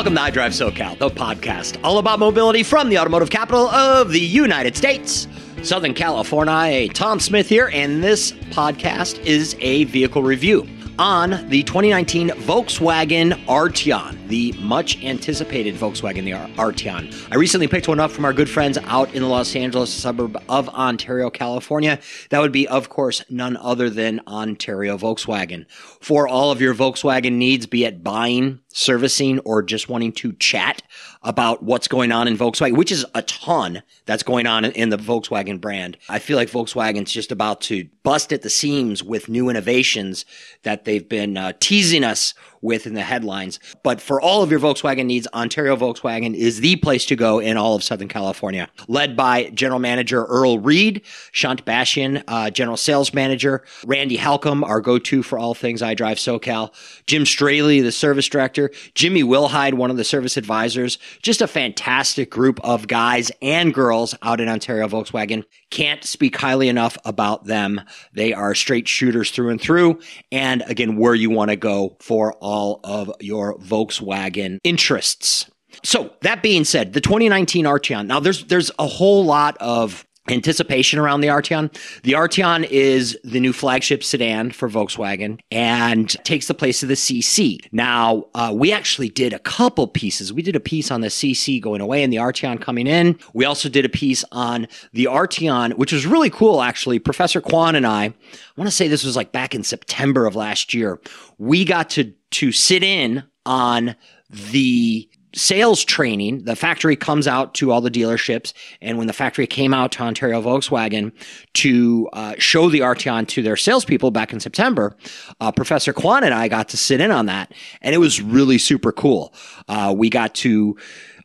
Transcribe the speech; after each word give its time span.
Welcome 0.00 0.14
to 0.14 0.22
iDrive 0.22 0.72
SoCal, 0.72 0.96
the 0.96 1.10
podcast 1.10 1.78
all 1.84 1.98
about 1.98 2.18
mobility 2.18 2.62
from 2.62 2.88
the 2.88 2.98
automotive 2.98 3.28
capital 3.28 3.68
of 3.68 4.10
the 4.10 4.18
United 4.18 4.74
States, 4.74 5.28
Southern 5.62 5.92
California. 5.92 6.88
Tom 6.88 7.20
Smith 7.20 7.50
here, 7.50 7.68
and 7.74 8.02
this 8.02 8.32
podcast 8.32 9.22
is 9.26 9.54
a 9.60 9.84
vehicle 9.84 10.22
review 10.22 10.66
on 10.98 11.46
the 11.50 11.62
2019 11.64 12.30
Volkswagen 12.30 13.34
Arteon, 13.44 14.16
the 14.30 14.52
much 14.60 15.02
anticipated 15.02 15.74
Volkswagen 15.74 16.24
the 16.24 16.30
Arteon. 16.30 17.12
I 17.32 17.34
recently 17.34 17.66
picked 17.66 17.88
one 17.88 17.98
up 17.98 18.12
from 18.12 18.24
our 18.24 18.32
good 18.32 18.48
friends 18.48 18.78
out 18.84 19.12
in 19.12 19.22
the 19.22 19.28
Los 19.28 19.56
Angeles 19.56 19.92
suburb 19.92 20.40
of 20.48 20.68
Ontario, 20.68 21.30
California. 21.30 21.98
That 22.30 22.38
would 22.38 22.52
be, 22.52 22.68
of 22.68 22.88
course, 22.88 23.24
none 23.28 23.56
other 23.56 23.90
than 23.90 24.20
Ontario 24.28 24.96
Volkswagen. 24.96 25.68
For 26.00 26.28
all 26.28 26.52
of 26.52 26.60
your 26.60 26.74
Volkswagen 26.74 27.32
needs, 27.32 27.66
be 27.66 27.84
it 27.84 28.04
buying, 28.04 28.60
servicing, 28.68 29.40
or 29.40 29.64
just 29.64 29.88
wanting 29.88 30.12
to 30.12 30.32
chat 30.34 30.82
about 31.22 31.62
what's 31.64 31.88
going 31.88 32.12
on 32.12 32.28
in 32.28 32.38
Volkswagen, 32.38 32.76
which 32.76 32.92
is 32.92 33.04
a 33.14 33.22
ton 33.22 33.82
that's 34.06 34.22
going 34.22 34.46
on 34.46 34.64
in 34.64 34.90
the 34.90 34.96
Volkswagen 34.96 35.60
brand. 35.60 35.98
I 36.08 36.20
feel 36.20 36.36
like 36.36 36.48
Volkswagen's 36.48 37.12
just 37.12 37.32
about 37.32 37.60
to 37.62 37.88
bust 38.04 38.32
at 38.32 38.42
the 38.42 38.48
seams 38.48 39.02
with 39.02 39.28
new 39.28 39.48
innovations 39.48 40.24
that 40.62 40.84
they've 40.84 41.06
been 41.06 41.36
uh, 41.36 41.52
teasing 41.58 42.04
us 42.04 42.32
with 42.62 42.86
in 42.86 42.94
the 42.94 43.02
headlines. 43.02 43.58
But 43.82 44.00
for 44.00 44.20
all 44.20 44.42
of 44.42 44.50
your 44.50 44.60
Volkswagen 44.60 45.06
needs, 45.06 45.26
Ontario 45.32 45.76
Volkswagen 45.76 46.34
is 46.34 46.60
the 46.60 46.76
place 46.76 47.06
to 47.06 47.16
go 47.16 47.38
in 47.38 47.56
all 47.56 47.74
of 47.74 47.82
Southern 47.82 48.08
California. 48.08 48.68
Led 48.88 49.16
by 49.16 49.50
General 49.50 49.80
Manager 49.80 50.24
Earl 50.24 50.58
Reed, 50.58 51.02
Shant 51.32 51.64
Bashian, 51.64 52.22
uh, 52.28 52.50
General 52.50 52.76
Sales 52.76 53.14
Manager, 53.14 53.64
Randy 53.86 54.16
Halcomb, 54.16 54.62
our 54.64 54.80
go-to 54.80 55.22
for 55.22 55.38
all 55.38 55.54
things 55.54 55.80
iDrive 55.80 56.16
SoCal, 56.16 56.72
Jim 57.06 57.24
Straley, 57.24 57.80
the 57.80 57.92
Service 57.92 58.28
Director, 58.28 58.70
Jimmy 58.94 59.22
Wilhide, 59.22 59.74
one 59.74 59.90
of 59.90 59.96
the 59.96 60.04
Service 60.04 60.36
Advisors. 60.36 60.98
Just 61.22 61.40
a 61.40 61.46
fantastic 61.46 62.30
group 62.30 62.60
of 62.62 62.86
guys 62.88 63.30
and 63.40 63.72
girls 63.72 64.14
out 64.22 64.40
in 64.40 64.48
Ontario 64.48 64.88
Volkswagen. 64.88 65.44
Can't 65.70 66.04
speak 66.04 66.36
highly 66.36 66.68
enough 66.68 66.98
about 67.04 67.44
them. 67.44 67.80
They 68.12 68.32
are 68.32 68.54
straight 68.54 68.88
shooters 68.88 69.30
through 69.30 69.50
and 69.50 69.60
through. 69.60 70.00
And 70.32 70.62
again, 70.66 70.96
where 70.96 71.14
you 71.14 71.30
want 71.30 71.50
to 71.50 71.56
go 71.56 71.96
for 72.00 72.34
all 72.34 72.49
of 72.52 73.12
your 73.20 73.56
Volkswagen 73.58 74.58
interests. 74.64 75.50
So 75.84 76.12
that 76.22 76.42
being 76.42 76.64
said, 76.64 76.92
the 76.92 77.00
2019 77.00 77.64
Arteon. 77.64 78.06
Now 78.06 78.20
there's 78.20 78.44
there's 78.46 78.70
a 78.78 78.86
whole 78.86 79.24
lot 79.24 79.56
of 79.58 80.06
anticipation 80.28 80.98
around 80.98 81.20
the 81.20 81.28
Arteon. 81.28 81.72
The 82.02 82.12
Arteon 82.12 82.64
is 82.70 83.18
the 83.24 83.40
new 83.40 83.52
flagship 83.52 84.04
sedan 84.04 84.50
for 84.50 84.68
Volkswagen 84.68 85.40
and 85.50 86.08
takes 86.24 86.46
the 86.46 86.54
place 86.54 86.82
of 86.82 86.88
the 86.88 86.94
CC. 86.94 87.58
Now, 87.72 88.24
uh, 88.34 88.52
we 88.54 88.72
actually 88.72 89.08
did 89.08 89.32
a 89.32 89.38
couple 89.38 89.86
pieces. 89.88 90.32
We 90.32 90.42
did 90.42 90.56
a 90.56 90.60
piece 90.60 90.90
on 90.90 91.00
the 91.00 91.08
CC 91.08 91.60
going 91.60 91.80
away 91.80 92.02
and 92.02 92.12
the 92.12 92.18
Arteon 92.18 92.60
coming 92.60 92.86
in. 92.86 93.18
We 93.34 93.44
also 93.44 93.68
did 93.68 93.84
a 93.84 93.88
piece 93.88 94.24
on 94.30 94.68
the 94.92 95.06
Arteon, 95.06 95.74
which 95.74 95.92
was 95.92 96.06
really 96.06 96.30
cool, 96.30 96.62
actually. 96.62 96.98
Professor 96.98 97.40
Kwan 97.40 97.74
and 97.74 97.86
I, 97.86 98.04
I 98.04 98.14
want 98.56 98.68
to 98.68 98.76
say 98.76 98.88
this 98.88 99.04
was 99.04 99.16
like 99.16 99.32
back 99.32 99.54
in 99.54 99.64
September 99.64 100.26
of 100.26 100.36
last 100.36 100.74
year. 100.74 101.00
We 101.38 101.64
got 101.64 101.90
to, 101.90 102.12
to 102.32 102.52
sit 102.52 102.82
in 102.82 103.24
on 103.44 103.96
the 104.30 105.08
sales 105.34 105.84
training, 105.84 106.44
the 106.44 106.56
factory 106.56 106.96
comes 106.96 107.28
out 107.28 107.54
to 107.54 107.70
all 107.70 107.80
the 107.80 107.90
dealerships. 107.90 108.52
And 108.80 108.98
when 108.98 109.06
the 109.06 109.12
factory 109.12 109.46
came 109.46 109.72
out 109.72 109.92
to 109.92 110.02
Ontario 110.02 110.42
Volkswagen 110.42 111.12
to 111.54 112.08
uh, 112.12 112.34
show 112.38 112.68
the 112.68 112.80
Arteon 112.80 113.28
to 113.28 113.42
their 113.42 113.56
salespeople 113.56 114.10
back 114.10 114.32
in 114.32 114.40
September, 114.40 114.96
uh, 115.40 115.52
Professor 115.52 115.92
Kwan 115.92 116.24
and 116.24 116.34
I 116.34 116.48
got 116.48 116.68
to 116.70 116.76
sit 116.76 117.00
in 117.00 117.10
on 117.10 117.26
that. 117.26 117.52
And 117.80 117.94
it 117.94 117.98
was 117.98 118.20
really 118.20 118.58
super 118.58 118.92
cool. 118.92 119.34
Uh, 119.68 119.94
we 119.96 120.10
got 120.10 120.34
to 120.36 120.76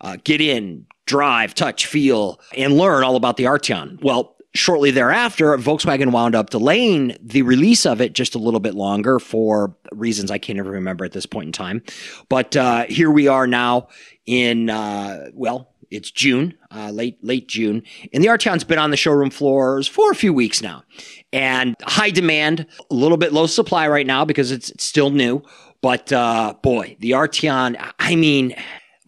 uh, 0.02 0.18
get 0.24 0.42
in, 0.42 0.86
drive, 1.06 1.56
touch, 1.56 1.86
feel, 1.86 2.40
and 2.56 2.78
learn 2.78 3.04
all 3.04 3.16
about 3.16 3.38
the 3.38 3.46
Arteon. 3.46 4.02
Well, 4.04 4.35
shortly 4.56 4.92
thereafter, 4.92 5.56
Volkswagen 5.58 6.12
wound 6.12 6.36
up 6.36 6.50
delaying 6.50 7.16
the 7.22 7.42
release 7.42 7.86
of 7.86 8.02
it 8.02 8.14
just 8.14 8.36
a 8.36 8.40
little 8.40 8.60
bit 8.60 8.74
longer 8.74 9.20
for 9.20 9.76
reasons 9.92 10.32
I 10.32 10.38
can't 10.38 10.58
even 10.58 10.72
remember 10.72 11.06
at 11.06 11.12
this 11.12 11.26
point 11.26 11.48
in 11.48 11.52
time. 11.52 11.84
But 12.30 12.56
uh, 12.56 12.86
here 12.86 13.12
we 13.12 13.28
are 13.28 13.48
now 13.48 13.90
in, 14.26 14.70
uh, 14.70 15.30
well, 15.34 15.72
it's 15.92 16.10
June, 16.10 16.56
uh, 16.72 16.90
late 16.90 17.24
late 17.24 17.48
June, 17.48 17.84
and 18.12 18.24
the 18.24 18.28
Arteon's 18.28 18.64
been 18.64 18.80
on 18.80 18.90
the 18.90 18.98
showroom 18.98 19.30
floors 19.30 19.88
for 19.88 20.12
a 20.12 20.16
few 20.16 20.34
weeks 20.34 20.62
now, 20.62 20.84
and 21.32 21.76
high 21.84 22.10
demand, 22.10 22.66
a 22.90 22.94
little 22.94 23.18
bit 23.18 23.34
low 23.34 23.46
supply 23.46 23.88
right 23.88 24.08
now 24.08 24.26
because 24.26 24.52
it's, 24.52 24.72
it's 24.72 24.84
still 24.84 25.12
new. 25.12 25.44
But 25.82 26.12
uh, 26.12 26.56
boy, 26.64 26.98
the 27.00 27.12
Arteon, 27.12 27.76
I 28.00 28.16
mean 28.16 28.56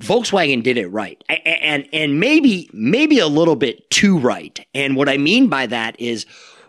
Volkswagen 0.01 0.61
did 0.61 0.77
it 0.77 0.87
right. 0.87 1.23
And, 1.45 1.87
and 1.91 2.19
maybe, 2.19 2.69
maybe 2.73 3.19
a 3.19 3.27
little 3.27 3.55
bit 3.55 3.89
too 3.89 4.19
right. 4.19 4.65
And 4.73 4.95
what 4.95 5.09
I 5.09 5.17
mean 5.17 5.47
by 5.47 5.65
that 5.67 5.99
is 5.99 6.25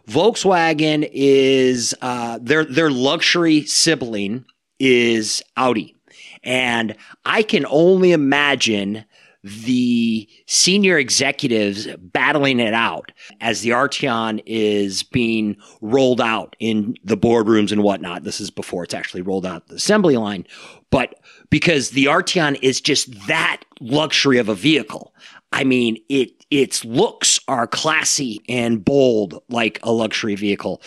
Volkswagen 0.08 1.08
is, 1.12 1.94
uh, 2.00 2.38
their, 2.40 2.64
their 2.64 2.90
luxury 2.90 3.64
sibling 3.66 4.44
is 4.78 5.42
Audi. 5.56 5.94
And 6.42 6.96
I 7.26 7.42
can 7.42 7.66
only 7.68 8.12
imagine 8.12 9.04
the 9.44 10.28
senior 10.46 10.98
executives 10.98 11.86
battling 11.98 12.58
it 12.60 12.74
out 12.74 13.12
as 13.40 13.60
the 13.60 13.70
Arteon 13.70 14.42
is 14.46 15.02
being 15.02 15.56
rolled 15.80 16.20
out 16.20 16.56
in 16.58 16.96
the 17.04 17.16
boardrooms 17.16 17.70
and 17.70 17.82
whatnot. 17.82 18.24
This 18.24 18.40
is 18.40 18.50
before 18.50 18.84
it's 18.84 18.94
actually 18.94 19.22
rolled 19.22 19.46
out 19.46 19.68
the 19.68 19.76
assembly 19.76 20.16
line. 20.16 20.46
But 20.90 21.17
because 21.50 21.90
the 21.90 22.06
Arteon 22.06 22.58
is 22.62 22.80
just 22.80 23.26
that 23.26 23.62
luxury 23.80 24.38
of 24.38 24.48
a 24.48 24.54
vehicle. 24.54 25.14
I 25.52 25.64
mean, 25.64 25.96
it 26.08 26.30
its 26.50 26.84
looks 26.84 27.40
are 27.48 27.66
classy 27.66 28.40
and 28.48 28.84
bold 28.84 29.42
like 29.48 29.78
a 29.82 29.92
luxury 29.92 30.34
vehicle. 30.34 30.82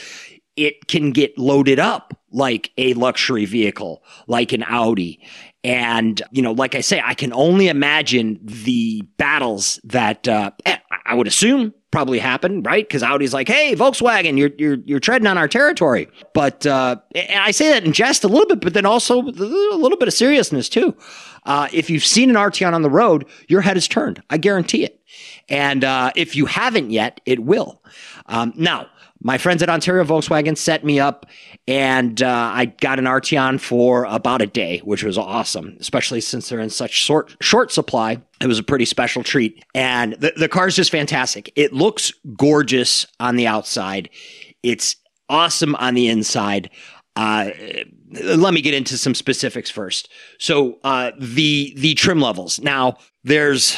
It 0.55 0.87
can 0.87 1.11
get 1.11 1.37
loaded 1.37 1.79
up 1.79 2.13
like 2.31 2.71
a 2.77 2.93
luxury 2.93 3.45
vehicle, 3.45 4.03
like 4.27 4.53
an 4.53 4.63
Audi. 4.63 5.19
And, 5.63 6.21
you 6.31 6.41
know, 6.41 6.53
like 6.53 6.73
I 6.73 6.81
say, 6.81 7.01
I 7.03 7.13
can 7.13 7.31
only 7.33 7.67
imagine 7.67 8.39
the 8.41 9.03
battles 9.17 9.79
that 9.83 10.27
uh, 10.27 10.51
eh, 10.65 10.77
I 11.05 11.13
would 11.13 11.27
assume 11.27 11.73
probably 11.91 12.19
happen, 12.19 12.63
right? 12.63 12.87
Because 12.87 13.03
Audi's 13.03 13.33
like, 13.33 13.47
"Hey, 13.47 13.75
Volkswagen, 13.75 14.37
you're 14.37 14.51
you're 14.57 14.77
you're 14.85 14.99
treading 14.99 15.27
on 15.27 15.37
our 15.37 15.47
territory." 15.47 16.07
But 16.33 16.65
uh, 16.65 16.95
I 17.15 17.51
say 17.51 17.69
that 17.69 17.83
in 17.83 17.91
jest 17.91 18.23
a 18.23 18.27
little 18.27 18.47
bit, 18.47 18.61
but 18.61 18.73
then 18.73 18.85
also 18.85 19.21
a 19.21 19.25
little 19.25 19.97
bit 19.97 20.07
of 20.07 20.13
seriousness 20.13 20.69
too. 20.69 20.95
Uh, 21.45 21.67
if 21.73 21.89
you've 21.89 22.05
seen 22.05 22.29
an 22.29 22.35
Arteon 22.37 22.73
on 22.73 22.81
the 22.81 22.89
road, 22.89 23.25
your 23.47 23.61
head 23.61 23.77
is 23.77 23.87
turned. 23.87 24.23
I 24.29 24.37
guarantee 24.37 24.83
it. 24.83 25.01
And 25.49 25.83
uh, 25.83 26.11
if 26.15 26.35
you 26.35 26.45
haven't 26.45 26.91
yet, 26.91 27.19
it 27.25 27.39
will. 27.39 27.83
Um, 28.27 28.53
now, 28.55 28.87
my 29.23 29.37
friends 29.37 29.61
at 29.61 29.69
Ontario 29.69 30.03
Volkswagen 30.03 30.57
set 30.57 30.83
me 30.83 30.99
up 30.99 31.27
and 31.67 32.21
uh, 32.21 32.51
I 32.53 32.65
got 32.65 32.97
an 32.99 33.05
Arteon 33.05 33.59
for 33.59 34.05
about 34.05 34.41
a 34.41 34.47
day, 34.47 34.79
which 34.79 35.03
was 35.03 35.17
awesome, 35.17 35.77
especially 35.79 36.21
since 36.21 36.49
they're 36.49 36.59
in 36.59 36.71
such 36.71 36.91
short, 36.91 37.35
short 37.41 37.71
supply. 37.71 38.21
It 38.41 38.47
was 38.47 38.57
a 38.57 38.63
pretty 38.63 38.85
special 38.85 39.23
treat. 39.23 39.63
And 39.75 40.13
the, 40.13 40.33
the 40.35 40.49
car 40.49 40.67
is 40.67 40.75
just 40.75 40.91
fantastic. 40.91 41.51
It 41.55 41.71
looks 41.71 42.11
gorgeous 42.35 43.05
on 43.19 43.35
the 43.35 43.45
outside. 43.47 44.09
It's 44.63 44.95
awesome 45.29 45.75
on 45.75 45.93
the 45.93 46.07
inside. 46.07 46.71
Uh, 47.15 47.51
let 48.23 48.53
me 48.53 48.61
get 48.61 48.73
into 48.73 48.97
some 48.97 49.13
specifics 49.13 49.69
first. 49.69 50.09
So, 50.39 50.79
uh, 50.83 51.11
the, 51.19 51.73
the 51.77 51.93
trim 51.93 52.19
levels. 52.21 52.59
Now, 52.59 52.97
there's, 53.23 53.77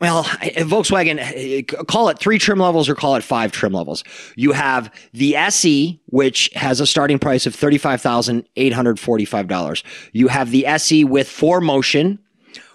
well, 0.00 0.20
uh, 0.20 0.64
Volkswagen, 0.64 1.20
uh, 1.20 1.62
call 1.84 2.08
it 2.08 2.18
three 2.18 2.38
trim 2.38 2.58
levels 2.58 2.88
or 2.88 2.94
call 2.94 3.16
it 3.16 3.24
five 3.24 3.52
trim 3.52 3.72
levels. 3.72 4.02
You 4.34 4.52
have 4.52 4.90
the 5.12 5.36
SE, 5.36 6.00
which 6.06 6.50
has 6.54 6.80
a 6.80 6.86
starting 6.86 7.18
price 7.18 7.44
of 7.46 7.54
$35,845. 7.56 9.82
You 10.12 10.28
have 10.28 10.50
the 10.50 10.66
SE 10.66 11.04
with 11.04 11.28
4Motion, 11.28 12.18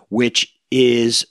which 0.09 0.55
is 0.71 1.25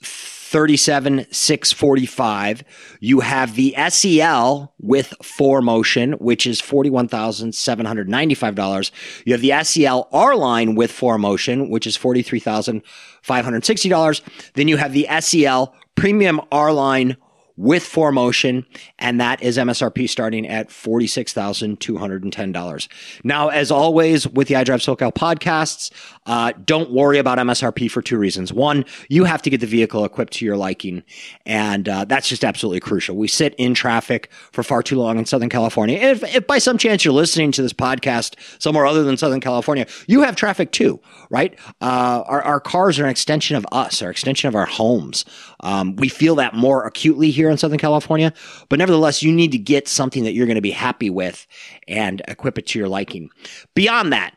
37,645. 0.51 2.63
You 2.99 3.21
have 3.21 3.55
the 3.55 3.73
SEL 3.87 4.75
with 4.79 5.13
4Motion, 5.21 6.19
which 6.19 6.45
is 6.45 6.61
$41,795. 6.61 8.91
You 9.25 9.31
have 9.31 9.41
the 9.41 9.53
SEL 9.63 10.09
R 10.11 10.35
line 10.35 10.75
with 10.75 10.91
4Motion, 10.91 11.69
which 11.69 11.87
is 11.87 11.97
$43,560. 11.97 14.21
Then 14.55 14.67
you 14.67 14.75
have 14.75 14.91
the 14.91 15.07
SEL 15.21 15.73
Premium 15.95 16.41
R 16.51 16.73
line 16.73 17.17
with 17.61 17.83
4Motion, 17.83 18.65
and 18.97 19.21
that 19.21 19.43
is 19.43 19.57
MSRP 19.57 20.09
starting 20.09 20.47
at 20.47 20.69
$46,210. 20.69 22.87
Now, 23.23 23.49
as 23.49 23.69
always 23.69 24.27
with 24.27 24.47
the 24.47 24.55
iDrive 24.55 24.81
SoCal 24.81 25.13
podcasts, 25.13 25.91
uh, 26.25 26.53
don't 26.65 26.89
worry 26.91 27.19
about 27.19 27.37
MSRP 27.37 27.91
for 27.91 28.01
two 28.01 28.17
reasons. 28.17 28.51
One, 28.51 28.83
you 29.09 29.25
have 29.25 29.43
to 29.43 29.51
get 29.51 29.59
the 29.59 29.67
vehicle 29.67 30.03
equipped 30.05 30.33
to 30.33 30.45
your 30.45 30.57
liking, 30.57 31.03
and 31.45 31.87
uh, 31.87 32.05
that's 32.05 32.27
just 32.27 32.43
absolutely 32.43 32.79
crucial. 32.79 33.15
We 33.15 33.27
sit 33.27 33.53
in 33.59 33.75
traffic 33.75 34.31
for 34.51 34.63
far 34.63 34.81
too 34.81 34.97
long 34.97 35.19
in 35.19 35.25
Southern 35.25 35.49
California. 35.49 35.99
If, 35.99 36.23
if 36.35 36.47
by 36.47 36.57
some 36.57 36.79
chance 36.79 37.05
you're 37.05 37.13
listening 37.13 37.51
to 37.51 37.61
this 37.61 37.73
podcast 37.73 38.37
somewhere 38.59 38.87
other 38.87 39.03
than 39.03 39.17
Southern 39.17 39.41
California, 39.41 39.85
you 40.07 40.21
have 40.21 40.35
traffic 40.35 40.71
too, 40.71 40.99
right? 41.29 41.53
Uh, 41.79 42.23
our, 42.25 42.41
our 42.41 42.59
cars 42.59 42.99
are 42.99 43.03
an 43.03 43.11
extension 43.11 43.55
of 43.55 43.67
us, 43.71 44.01
our 44.01 44.09
extension 44.09 44.47
of 44.47 44.55
our 44.55 44.65
homes. 44.65 45.25
Um, 45.61 45.95
we 45.95 46.09
feel 46.09 46.35
that 46.35 46.53
more 46.53 46.85
acutely 46.85 47.31
here 47.31 47.49
in 47.49 47.57
Southern 47.57 47.77
California, 47.77 48.33
but 48.69 48.79
nevertheless, 48.79 49.23
you 49.23 49.31
need 49.31 49.51
to 49.51 49.57
get 49.57 49.87
something 49.87 50.23
that 50.23 50.33
you're 50.33 50.47
going 50.47 50.55
to 50.55 50.61
be 50.61 50.71
happy 50.71 51.09
with 51.09 51.47
and 51.87 52.21
equip 52.27 52.57
it 52.57 52.67
to 52.67 52.79
your 52.79 52.87
liking. 52.87 53.29
Beyond 53.75 54.13
that, 54.13 54.35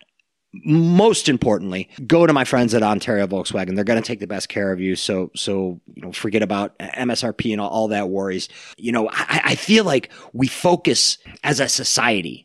most 0.64 1.28
importantly, 1.28 1.88
go 2.06 2.26
to 2.26 2.32
my 2.32 2.44
friends 2.44 2.74
at 2.74 2.82
Ontario 2.82 3.26
Volkswagen. 3.26 3.74
They're 3.74 3.82
going 3.82 4.00
to 4.00 4.06
take 4.06 4.20
the 4.20 4.26
best 4.26 4.48
care 4.48 4.70
of 4.70 4.80
you. 4.80 4.94
So, 4.94 5.32
so 5.34 5.80
you 5.94 6.02
know, 6.02 6.12
forget 6.12 6.42
about 6.42 6.78
MSRP 6.78 7.50
and 7.50 7.60
all, 7.60 7.70
all 7.70 7.88
that 7.88 8.08
worries. 8.08 8.48
You 8.76 8.92
know, 8.92 9.08
I, 9.10 9.40
I, 9.44 9.54
feel 9.56 9.84
like 9.84 10.12
we 10.32 10.46
focus 10.46 11.18
as 11.42 11.58
a 11.58 11.68
society 11.68 12.44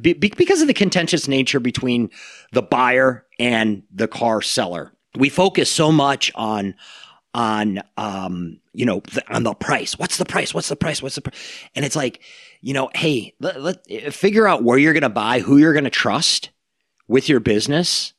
be, 0.00 0.14
because 0.14 0.60
of 0.60 0.68
the 0.68 0.74
contentious 0.74 1.28
nature 1.28 1.60
between 1.60 2.10
the 2.52 2.62
buyer 2.62 3.24
and 3.38 3.82
the 3.92 4.08
car 4.08 4.42
seller. 4.42 4.92
We 5.16 5.28
focus 5.28 5.70
so 5.70 5.90
much 5.90 6.30
on 6.34 6.74
on 7.34 7.80
um 7.96 8.58
you 8.72 8.86
know 8.86 9.00
the, 9.12 9.22
on 9.34 9.42
the 9.42 9.54
price. 9.54 9.98
What's 9.98 10.16
the 10.16 10.24
price? 10.24 10.54
What's 10.54 10.68
the 10.68 10.76
price? 10.76 11.02
What's 11.02 11.14
the 11.14 11.22
price? 11.22 11.38
And 11.74 11.84
it's 11.84 11.96
like 11.96 12.20
you 12.60 12.74
know, 12.74 12.90
hey, 12.94 13.34
let, 13.40 13.60
let 13.60 14.12
figure 14.12 14.48
out 14.48 14.64
where 14.64 14.78
you're 14.78 14.92
going 14.92 15.02
to 15.02 15.08
buy, 15.08 15.40
who 15.40 15.58
you're 15.58 15.72
going 15.72 15.84
to 15.84 15.90
trust 15.90 16.50
with 17.06 17.28
your 17.28 17.40
business 17.40 18.12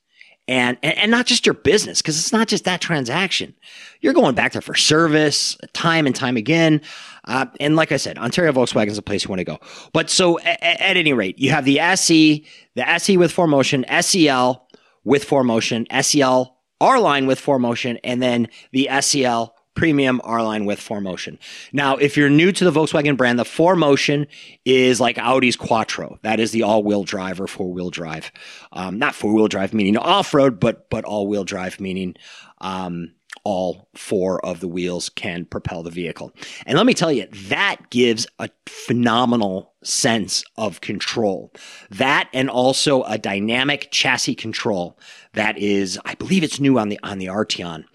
and, 0.47 0.77
and, 0.81 0.97
and 0.97 1.11
not 1.11 1.27
just 1.27 1.45
your 1.45 1.53
business, 1.53 2.01
because 2.01 2.17
it's 2.17 2.33
not 2.33 2.47
just 2.47 2.65
that 2.65 2.81
transaction. 2.81 3.53
You're 4.01 4.13
going 4.13 4.35
back 4.35 4.53
there 4.53 4.61
for 4.61 4.75
service 4.75 5.57
time 5.73 6.07
and 6.07 6.15
time 6.15 6.37
again. 6.37 6.81
Uh, 7.25 7.45
and 7.59 7.75
like 7.75 7.91
I 7.91 7.97
said, 7.97 8.17
Ontario 8.17 8.51
Volkswagen 8.51 8.87
is 8.87 8.97
a 8.97 9.03
place 9.03 9.25
you 9.25 9.29
want 9.29 9.39
to 9.39 9.45
go. 9.45 9.59
But 9.93 10.09
so 10.09 10.39
at, 10.39 10.61
at 10.63 10.97
any 10.97 11.13
rate, 11.13 11.37
you 11.37 11.51
have 11.51 11.65
the 11.65 11.79
SE, 11.79 12.45
the 12.75 12.89
SE 12.89 13.17
with 13.17 13.31
4Motion, 13.31 13.85
SEL 14.03 14.67
with 15.03 15.27
4Motion, 15.27 15.85
SEL 16.03 16.57
R 16.81 16.99
line 16.99 17.25
with 17.27 17.41
4Motion, 17.41 17.99
and 18.03 18.21
then 18.21 18.47
the 18.71 18.89
SEL 19.01 19.55
premium 19.75 20.19
R 20.23 20.43
line 20.43 20.65
with 20.65 20.79
4Motion. 20.79 21.37
Now, 21.71 21.95
if 21.95 22.17
you're 22.17 22.29
new 22.29 22.51
to 22.51 22.65
the 22.65 22.71
Volkswagen 22.71 23.15
brand, 23.15 23.39
the 23.39 23.43
4Motion 23.43 24.27
is 24.65 24.99
like 24.99 25.17
Audi's 25.17 25.55
Quattro. 25.55 26.19
That 26.21 26.39
is 26.39 26.51
the 26.51 26.63
all-wheel 26.63 27.03
drive 27.03 27.39
or 27.39 27.47
four-wheel 27.47 27.89
drive. 27.89 28.31
Um, 28.73 28.99
not 28.99 29.15
four-wheel 29.15 29.47
drive 29.47 29.73
meaning 29.73 29.97
off-road, 29.97 30.59
but 30.59 30.89
but 30.89 31.05
all-wheel 31.05 31.45
drive 31.45 31.79
meaning 31.79 32.15
um, 32.59 33.13
all 33.43 33.89
four 33.95 34.43
of 34.45 34.59
the 34.59 34.67
wheels 34.67 35.09
can 35.09 35.45
propel 35.45 35.83
the 35.83 35.89
vehicle. 35.89 36.31
And 36.65 36.77
let 36.77 36.85
me 36.85 36.93
tell 36.93 37.11
you, 37.11 37.27
that 37.47 37.89
gives 37.89 38.27
a 38.39 38.49
phenomenal 38.65 39.73
sense 39.83 40.43
of 40.57 40.81
control. 40.81 41.53
That 41.89 42.29
and 42.33 42.49
also 42.49 43.03
a 43.03 43.17
dynamic 43.17 43.89
chassis 43.91 44.35
control 44.35 44.99
that 45.33 45.57
is, 45.57 45.99
I 46.05 46.15
believe 46.15 46.43
it's 46.43 46.59
new 46.59 46.77
on 46.79 46.89
the 46.89 46.99
on 47.03 47.19
the 47.19 47.27
Arteon. 47.27 47.85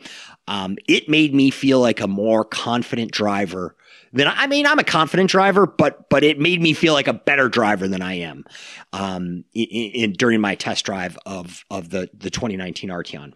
Um, 0.46 0.76
it 0.86 1.08
made 1.08 1.34
me 1.34 1.50
feel 1.50 1.80
like 1.80 2.00
a 2.00 2.08
more 2.08 2.44
confident 2.44 3.12
driver 3.12 3.76
than 4.14 4.28
I 4.28 4.46
mean, 4.46 4.66
I'm 4.66 4.78
a 4.78 4.84
confident 4.84 5.28
driver, 5.28 5.66
but 5.66 6.08
but 6.08 6.24
it 6.24 6.38
made 6.38 6.62
me 6.62 6.72
feel 6.72 6.94
like 6.94 7.08
a 7.08 7.12
better 7.12 7.48
driver 7.48 7.88
than 7.88 8.00
I 8.00 8.14
am 8.14 8.44
um, 8.92 9.44
in, 9.52 9.66
in, 9.66 10.12
during 10.12 10.40
my 10.40 10.54
test 10.54 10.84
drive 10.86 11.18
of 11.26 11.64
of 11.70 11.90
the 11.90 12.08
the 12.14 12.30
2019 12.30 12.90
Arteon. 12.90 13.32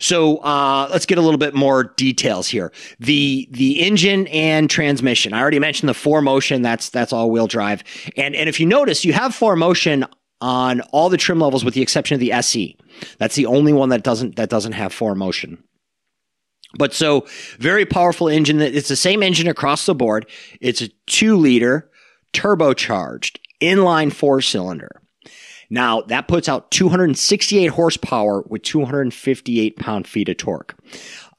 So 0.00 0.38
uh, 0.38 0.88
let's 0.90 1.06
get 1.06 1.18
a 1.18 1.22
little 1.22 1.38
bit 1.38 1.54
more 1.54 1.84
details 1.96 2.48
here. 2.48 2.72
The 2.98 3.48
the 3.52 3.80
engine 3.80 4.26
and 4.28 4.68
transmission. 4.68 5.32
I 5.32 5.40
already 5.40 5.60
mentioned 5.60 5.88
the 5.88 5.94
4Motion. 5.94 6.62
That's 6.62 6.90
that's 6.90 7.12
all 7.12 7.30
wheel 7.30 7.46
drive. 7.46 7.84
And 8.16 8.34
and 8.34 8.48
if 8.48 8.58
you 8.58 8.66
notice, 8.66 9.04
you 9.04 9.12
have 9.12 9.32
4Motion 9.32 10.08
on 10.40 10.80
all 10.92 11.08
the 11.08 11.16
trim 11.16 11.38
levels 11.38 11.64
with 11.64 11.74
the 11.74 11.82
exception 11.82 12.14
of 12.14 12.20
the 12.20 12.32
SE. 12.32 12.76
That's 13.18 13.36
the 13.36 13.46
only 13.46 13.72
one 13.72 13.90
that 13.90 14.02
doesn't 14.02 14.36
that 14.36 14.50
doesn't 14.50 14.72
have 14.72 14.92
4Motion. 14.92 15.58
But 16.78 16.94
so 16.94 17.26
very 17.58 17.86
powerful 17.86 18.28
engine. 18.28 18.58
that 18.58 18.74
It's 18.74 18.88
the 18.88 18.96
same 18.96 19.22
engine 19.22 19.48
across 19.48 19.86
the 19.86 19.94
board. 19.94 20.26
It's 20.60 20.80
a 20.80 20.88
two 21.06 21.36
liter 21.36 21.90
turbocharged 22.32 23.38
inline 23.60 24.12
four 24.12 24.40
cylinder. 24.40 25.00
Now 25.70 26.02
that 26.02 26.28
puts 26.28 26.48
out 26.48 26.70
268 26.70 27.66
horsepower 27.68 28.42
with 28.42 28.62
258 28.62 29.76
pound 29.78 30.06
feet 30.06 30.28
of 30.28 30.36
torque. 30.36 30.76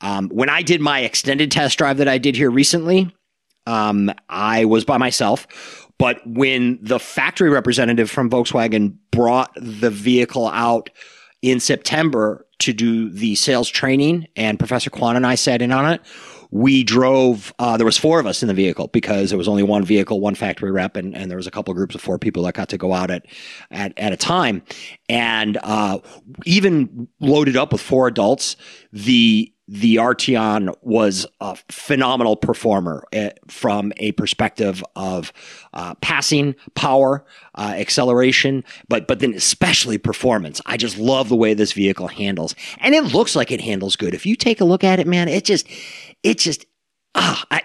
Um, 0.02 0.30
when 0.30 0.50
I 0.50 0.62
did 0.62 0.82
my 0.82 1.02
extended 1.02 1.52
test 1.52 1.78
drive 1.78 1.98
that 1.98 2.08
I 2.08 2.18
did 2.18 2.36
here 2.36 2.52
recently, 2.52 3.12
um, 3.66 4.12
I 4.30 4.66
was 4.66 4.86
by 4.86 4.98
myself. 4.98 5.48
But 5.98 6.22
when 6.26 6.78
the 6.82 7.00
factory 7.00 7.50
representative 7.50 8.10
from 8.10 8.30
Volkswagen 8.30 8.98
brought 9.12 9.52
the 9.56 9.90
vehicle 9.90 10.48
out 10.48 10.90
in 11.42 11.60
September 11.60 12.47
to 12.60 12.74
do 12.74 13.10
the 13.10 13.36
sales 13.36 13.70
training, 13.70 14.28
and 14.36 14.58
Professor 14.58 14.90
Kwan 14.90 15.16
and 15.16 15.26
I 15.26 15.36
sat 15.36 15.62
in 15.62 15.72
on 15.72 15.92
it. 15.92 16.02
We 16.50 16.84
drove. 16.84 17.54
Uh, 17.60 17.76
there 17.76 17.86
was 17.86 17.98
four 17.98 18.20
of 18.20 18.26
us 18.26 18.42
in 18.42 18.48
the 18.48 18.54
vehicle 18.54 18.88
because 18.88 19.30
there 19.30 19.38
was 19.38 19.50
only 19.50 19.64
one 19.64 19.84
vehicle, 19.84 20.22
one 20.22 20.34
factory 20.34 20.72
rep, 20.72 20.96
and, 20.96 21.14
and 21.14 21.30
there 21.30 21.36
was 21.38 21.48
a 21.48 21.52
couple 21.52 21.74
groups 21.74 21.94
of 21.94 22.02
four 22.02 22.18
people 22.18 22.44
that 22.44 22.54
got 22.54 22.70
to 22.70 22.78
go 22.78 22.94
out 22.94 23.12
at 23.12 23.26
at, 23.70 23.94
at 23.98 24.14
a 24.14 24.18
time. 24.18 24.64
And 25.10 25.58
uh, 25.62 26.00
even 26.46 27.10
loaded 27.20 27.58
up 27.58 27.74
with 27.74 27.82
four 27.82 28.08
adults, 28.08 28.56
the 28.94 29.54
the 29.68 29.96
Arteon 29.96 30.74
was 30.82 31.26
a 31.42 31.58
phenomenal 31.70 32.38
performer 32.38 33.04
uh, 33.14 33.32
from 33.48 33.92
a 33.98 34.14
perspective 34.14 34.84
of 34.96 35.34
uh, 35.74 35.94
passing, 35.96 36.56
power, 36.74 37.26
uh, 37.56 37.74
acceleration, 37.76 38.64
but 38.88 39.08
but 39.08 39.20
then 39.20 39.34
especially 39.34 39.98
performance. 39.98 40.62
I 40.66 40.78
just 40.78 40.98
love 40.98 41.28
the 41.30 41.36
way 41.36 41.54
this 41.54 41.74
vehicle 41.74 42.08
handles, 42.08 42.56
and 42.80 42.96
it 42.96 43.14
looks 43.14 43.36
like 43.36 43.52
it 43.52 43.62
handles 43.62 43.96
good. 43.96 44.14
If 44.14 44.26
you 44.26 44.36
take 44.36 44.62
a 44.62 44.66
look 44.66 44.84
at 44.84 45.00
it, 45.00 45.08
man, 45.08 45.28
it 45.28 45.44
just 45.44 45.68
it 46.24 46.40
just 46.40 46.66
ah, 47.16 47.46
I 47.52 47.62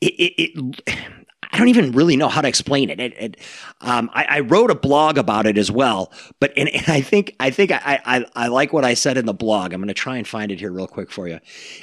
it, 0.00 0.14
it, 0.14 0.82
it 0.86 1.21
I 1.52 1.58
don't 1.58 1.68
even 1.68 1.92
really 1.92 2.16
know 2.16 2.28
how 2.28 2.40
to 2.40 2.48
explain 2.48 2.88
it. 2.88 2.98
it, 2.98 3.12
it 3.18 3.36
um, 3.82 4.10
I, 4.14 4.24
I, 4.24 4.40
wrote 4.40 4.70
a 4.70 4.74
blog 4.74 5.18
about 5.18 5.46
it 5.46 5.58
as 5.58 5.70
well, 5.70 6.10
but 6.40 6.52
and, 6.56 6.68
and 6.68 6.88
I 6.88 7.02
think 7.02 7.36
I 7.38 7.50
think 7.50 7.70
I, 7.70 8.00
I, 8.06 8.24
I 8.34 8.48
like 8.48 8.72
what 8.72 8.86
I 8.86 8.94
said 8.94 9.18
in 9.18 9.26
the 9.26 9.34
blog. 9.34 9.74
I'm 9.74 9.80
going 9.80 9.88
to 9.88 9.94
try 9.94 10.16
and 10.16 10.26
find 10.26 10.50
it 10.50 10.60
here 10.60 10.72
real 10.72 10.86
quick 10.86 11.10
for 11.10 11.28
you. 11.28 11.40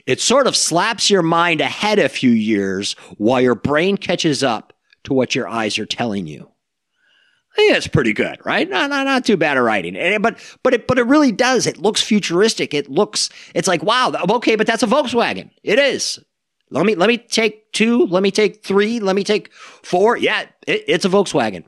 It 0.08 0.20
sort 0.22 0.48
of 0.48 0.56
slaps 0.56 1.10
your 1.12 1.22
mind 1.22 1.62
ahead 1.62 2.00
a 2.00 2.10
few 2.10 2.32
years 2.32 2.94
while 3.18 3.42
your 3.42 3.56
brain 3.56 3.98
catches 3.98 4.44
up 4.44 4.74
to 5.04 5.14
what 5.14 5.36
your 5.36 5.48
eyes 5.48 5.78
are 5.78 5.86
telling 5.86 6.26
you. 6.26 6.50
I 7.54 7.56
think 7.56 7.74
that's 7.74 7.88
pretty 7.88 8.14
good, 8.14 8.38
right? 8.46 8.70
Not, 8.70 8.90
not, 8.90 9.06
not 9.06 9.26
too 9.26 9.36
bad 9.36 9.58
at 9.58 9.62
writing. 9.62 10.22
But, 10.22 10.40
but 10.64 10.74
it, 10.74 10.88
but 10.88 11.00
it 11.00 11.08
really 11.08 11.32
does. 11.32 11.66
It 11.66 11.80
looks 11.80 12.02
futuristic. 12.02 12.74
It 12.74 12.90
looks, 12.90 13.30
it's 13.56 13.68
like, 13.68 13.84
wow, 13.84 14.14
okay, 14.30 14.56
but 14.56 14.68
that's 14.68 14.84
a 14.84 14.88
Volkswagen. 14.88 15.50
It 15.64 15.80
is. 15.80 16.20
Let 16.72 16.86
me 16.86 16.96
let 16.96 17.08
me 17.08 17.18
take 17.18 17.72
two. 17.72 18.06
Let 18.06 18.22
me 18.22 18.30
take 18.32 18.64
three. 18.64 19.00
Let 19.00 19.16
me 19.16 19.24
take 19.24 19.52
four. 19.54 20.18
Yeah, 20.18 20.46
it, 20.68 20.84
it's 20.88 21.06
a 21.06 21.10
Volkswagen, 21.10 21.64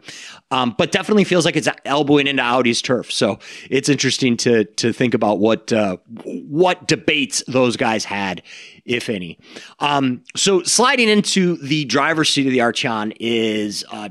um, 0.52 0.76
but 0.78 0.92
definitely 0.92 1.24
feels 1.24 1.44
like 1.44 1.56
it's 1.56 1.68
elbowing 1.86 2.28
into 2.28 2.44
Audi's 2.44 2.82
turf. 2.82 3.12
So 3.12 3.40
it's 3.70 3.90
interesting 3.90 4.38
to 4.38 4.66
to 4.66 4.94
think 4.94 5.14
about 5.14 5.40
what 5.40 5.74
uh, 5.74 5.98
what 6.24 6.88
debates 6.88 7.44
those 7.48 7.78
guys 7.78 8.06
had, 8.06 8.44
if 8.86 9.10
any. 9.10 9.40
Um, 9.80 10.24
so 10.36 10.62
sliding 10.64 11.10
into 11.10 11.58
the 11.58 11.86
driver's 11.86 12.30
seat 12.30 12.46
of 12.46 12.52
the 12.52 12.60
Arteon 12.60 13.16
is 13.20 13.84
uh, 13.92 14.10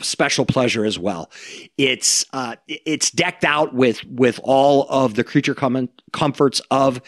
special 0.00 0.44
pleasure 0.44 0.84
as 0.84 0.98
well. 0.98 1.30
It's 1.76 2.24
uh, 2.32 2.56
it's 2.66 3.10
decked 3.10 3.44
out 3.44 3.74
with 3.74 4.04
with 4.06 4.40
all 4.42 4.86
of 4.88 5.14
the 5.14 5.24
creature 5.24 5.54
com- 5.54 5.88
comforts 6.12 6.60
of 6.70 7.00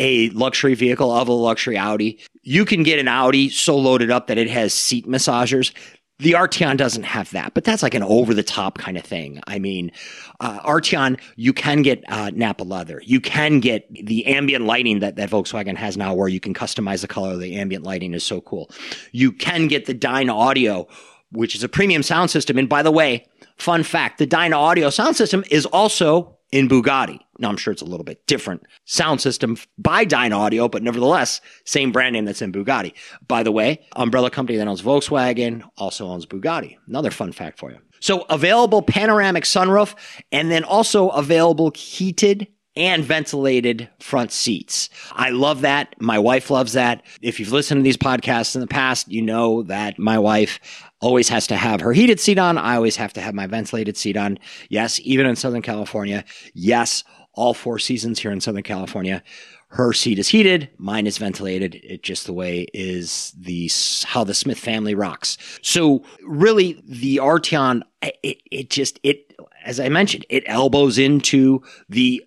a 0.00 0.30
luxury 0.30 0.74
vehicle 0.74 1.10
of 1.10 1.28
a 1.28 1.32
luxury 1.32 1.76
Audi. 1.76 2.18
You 2.48 2.64
can 2.64 2.82
get 2.82 2.98
an 2.98 3.08
Audi 3.08 3.50
so 3.50 3.76
loaded 3.76 4.10
up 4.10 4.26
that 4.28 4.38
it 4.38 4.48
has 4.48 4.72
seat 4.72 5.06
massagers. 5.06 5.70
The 6.18 6.32
Arteon 6.32 6.78
doesn't 6.78 7.02
have 7.02 7.30
that, 7.32 7.52
but 7.52 7.62
that's 7.62 7.82
like 7.82 7.92
an 7.92 8.02
over 8.02 8.32
the 8.32 8.42
top 8.42 8.78
kind 8.78 8.96
of 8.96 9.04
thing. 9.04 9.38
I 9.46 9.58
mean, 9.58 9.92
uh, 10.40 10.58
Arteon, 10.60 11.20
you 11.36 11.52
can 11.52 11.82
get 11.82 12.02
uh, 12.08 12.30
Nappa 12.34 12.64
leather. 12.64 13.02
You 13.04 13.20
can 13.20 13.60
get 13.60 13.86
the 13.92 14.24
ambient 14.24 14.64
lighting 14.64 15.00
that, 15.00 15.16
that 15.16 15.28
Volkswagen 15.28 15.76
has 15.76 15.98
now 15.98 16.14
where 16.14 16.26
you 16.26 16.40
can 16.40 16.54
customize 16.54 17.02
the 17.02 17.06
color 17.06 17.36
the 17.36 17.56
ambient 17.56 17.84
lighting 17.84 18.14
is 18.14 18.24
so 18.24 18.40
cool. 18.40 18.70
You 19.12 19.30
can 19.30 19.68
get 19.68 19.84
the 19.84 19.94
Dynaudio, 19.94 20.88
which 21.32 21.54
is 21.54 21.62
a 21.62 21.68
premium 21.68 22.02
sound 22.02 22.30
system. 22.30 22.56
And 22.56 22.66
by 22.66 22.82
the 22.82 22.90
way, 22.90 23.26
fun 23.58 23.82
fact 23.82 24.16
the 24.16 24.26
Dynaudio 24.26 24.90
sound 24.90 25.16
system 25.16 25.44
is 25.50 25.66
also 25.66 26.38
in 26.50 26.66
Bugatti. 26.66 27.20
Now, 27.38 27.48
I'm 27.48 27.56
sure 27.56 27.72
it's 27.72 27.82
a 27.82 27.86
little 27.86 28.04
bit 28.04 28.26
different 28.26 28.64
sound 28.84 29.20
system 29.20 29.56
by 29.78 30.04
Dynaudio, 30.04 30.70
but 30.70 30.82
nevertheless, 30.82 31.40
same 31.64 31.92
brand 31.92 32.14
name 32.14 32.24
that's 32.24 32.42
in 32.42 32.52
Bugatti. 32.52 32.92
By 33.26 33.42
the 33.42 33.52
way, 33.52 33.86
umbrella 33.96 34.30
company 34.30 34.58
that 34.58 34.66
owns 34.66 34.82
Volkswagen 34.82 35.62
also 35.76 36.06
owns 36.06 36.26
Bugatti. 36.26 36.76
Another 36.86 37.10
fun 37.10 37.32
fact 37.32 37.58
for 37.58 37.70
you. 37.70 37.78
So 38.00 38.22
available 38.30 38.82
panoramic 38.82 39.44
sunroof 39.44 39.94
and 40.30 40.50
then 40.50 40.64
also 40.64 41.08
available 41.10 41.72
heated 41.74 42.48
and 42.76 43.04
ventilated 43.04 43.88
front 43.98 44.30
seats. 44.30 44.88
I 45.12 45.30
love 45.30 45.62
that. 45.62 45.96
My 46.00 46.18
wife 46.18 46.48
loves 46.48 46.74
that. 46.74 47.02
If 47.20 47.40
you've 47.40 47.50
listened 47.50 47.80
to 47.80 47.82
these 47.82 47.96
podcasts 47.96 48.54
in 48.54 48.60
the 48.60 48.68
past, 48.68 49.08
you 49.08 49.20
know 49.20 49.64
that 49.64 49.98
my 49.98 50.16
wife 50.16 50.60
always 51.00 51.28
has 51.28 51.48
to 51.48 51.56
have 51.56 51.80
her 51.80 51.92
heated 51.92 52.20
seat 52.20 52.38
on. 52.38 52.56
I 52.56 52.76
always 52.76 52.94
have 52.94 53.12
to 53.14 53.20
have 53.20 53.34
my 53.34 53.48
ventilated 53.48 53.96
seat 53.96 54.16
on. 54.16 54.38
Yes, 54.68 55.00
even 55.02 55.26
in 55.26 55.34
Southern 55.34 55.62
California. 55.62 56.24
Yes, 56.54 57.02
all 57.38 57.54
four 57.54 57.78
seasons 57.78 58.18
here 58.18 58.32
in 58.32 58.40
Southern 58.40 58.64
California. 58.64 59.22
Her 59.68 59.92
seat 59.92 60.18
is 60.18 60.28
heated, 60.28 60.70
mine 60.78 61.06
is 61.06 61.18
ventilated. 61.18 61.76
It 61.84 62.02
just 62.02 62.26
the 62.26 62.32
way 62.32 62.66
is 62.74 63.32
the 63.38 63.70
how 64.06 64.24
the 64.24 64.34
Smith 64.34 64.58
family 64.58 64.94
rocks. 64.94 65.38
So 65.62 66.04
really, 66.22 66.82
the 66.86 67.18
Arteon, 67.18 67.82
it, 68.02 68.40
it 68.50 68.70
just 68.70 68.98
it 69.02 69.32
as 69.64 69.78
I 69.78 69.88
mentioned, 69.88 70.26
it 70.28 70.44
elbows 70.46 70.98
into 70.98 71.62
the 71.88 72.24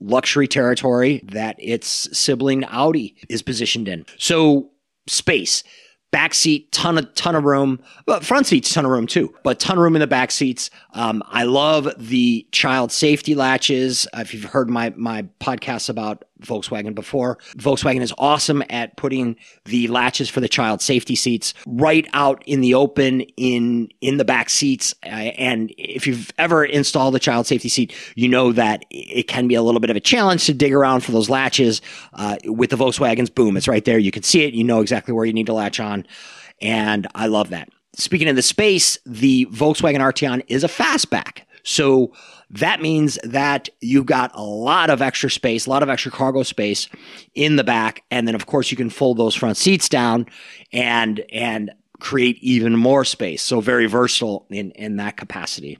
luxury 0.00 0.48
territory 0.48 1.20
that 1.24 1.56
its 1.58 2.08
sibling 2.16 2.64
Audi 2.64 3.16
is 3.28 3.42
positioned 3.42 3.88
in. 3.88 4.06
So 4.18 4.70
space 5.06 5.64
back 6.14 6.32
seat, 6.32 6.70
ton 6.70 6.96
of 6.96 7.12
ton 7.14 7.34
of 7.34 7.42
room. 7.42 7.80
Well, 8.06 8.20
front 8.20 8.46
seats, 8.46 8.72
ton 8.72 8.84
of 8.84 8.92
room 8.92 9.08
too, 9.08 9.34
but 9.42 9.58
ton 9.58 9.78
of 9.78 9.82
room 9.82 9.96
in 9.96 10.00
the 10.00 10.06
back 10.06 10.30
seats. 10.30 10.70
Um, 10.92 11.24
I 11.26 11.42
love 11.42 11.88
the 11.98 12.46
child 12.52 12.92
safety 12.92 13.34
latches. 13.34 14.06
Uh, 14.16 14.20
if 14.20 14.32
you've 14.32 14.44
heard 14.44 14.70
my 14.70 14.92
my 14.96 15.22
podcast 15.40 15.88
about 15.88 16.24
Volkswagen 16.42 16.94
before, 16.94 17.38
Volkswagen 17.56 18.00
is 18.00 18.12
awesome 18.18 18.62
at 18.70 18.96
putting 18.96 19.36
the 19.64 19.88
latches 19.88 20.28
for 20.28 20.40
the 20.40 20.48
child 20.48 20.82
safety 20.82 21.14
seats 21.14 21.54
right 21.66 22.06
out 22.12 22.42
in 22.46 22.60
the 22.60 22.74
open 22.74 23.20
in 23.36 23.88
in 24.00 24.16
the 24.16 24.24
back 24.24 24.50
seats. 24.50 24.94
Uh, 25.04 25.08
and 25.08 25.72
if 25.78 26.06
you've 26.06 26.30
ever 26.38 26.64
installed 26.64 27.14
a 27.14 27.18
child 27.18 27.46
safety 27.46 27.68
seat, 27.68 27.94
you 28.14 28.28
know 28.28 28.52
that 28.52 28.84
it 28.90 29.28
can 29.28 29.48
be 29.48 29.54
a 29.54 29.62
little 29.62 29.80
bit 29.80 29.90
of 29.90 29.96
a 29.96 30.00
challenge 30.00 30.46
to 30.46 30.54
dig 30.54 30.72
around 30.72 31.00
for 31.00 31.12
those 31.12 31.30
latches. 31.30 31.80
Uh, 32.14 32.36
with 32.44 32.70
the 32.70 32.76
Volkswagens, 32.76 33.34
boom, 33.34 33.56
it's 33.56 33.68
right 33.68 33.84
there. 33.84 33.98
You 33.98 34.10
can 34.10 34.22
see 34.22 34.42
it. 34.42 34.54
You 34.54 34.64
know 34.64 34.80
exactly 34.80 35.14
where 35.14 35.24
you 35.24 35.32
need 35.32 35.46
to 35.46 35.54
latch 35.54 35.80
on. 35.80 36.06
And 36.60 37.06
I 37.14 37.26
love 37.26 37.50
that. 37.50 37.68
Speaking 37.96 38.28
of 38.28 38.36
the 38.36 38.42
space, 38.42 38.98
the 39.06 39.46
Volkswagen 39.46 40.00
Arteon 40.00 40.44
is 40.48 40.64
a 40.64 40.68
fastback. 40.68 41.42
So 41.64 42.12
that 42.50 42.80
means 42.80 43.18
that 43.24 43.68
you've 43.80 44.06
got 44.06 44.30
a 44.34 44.42
lot 44.42 44.90
of 44.90 45.02
extra 45.02 45.30
space, 45.30 45.66
a 45.66 45.70
lot 45.70 45.82
of 45.82 45.88
extra 45.88 46.12
cargo 46.12 46.42
space 46.42 46.88
in 47.34 47.56
the 47.56 47.64
back. 47.64 48.04
And 48.10 48.28
then 48.28 48.34
of 48.34 48.46
course 48.46 48.70
you 48.70 48.76
can 48.76 48.90
fold 48.90 49.16
those 49.16 49.34
front 49.34 49.56
seats 49.56 49.88
down 49.88 50.26
and, 50.72 51.24
and 51.32 51.72
create 52.00 52.38
even 52.40 52.76
more 52.76 53.04
space. 53.04 53.42
So 53.42 53.60
very 53.60 53.86
versatile 53.86 54.46
in, 54.50 54.70
in 54.72 54.96
that 54.96 55.16
capacity. 55.16 55.78